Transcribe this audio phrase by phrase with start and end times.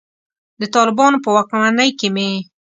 [0.59, 2.31] د طالبانو په واکمنۍ کې مې.